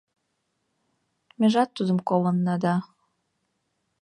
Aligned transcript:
Межат 1.39 1.69
тудым 1.77 1.97
колынна 2.07 2.55
да 2.63 2.75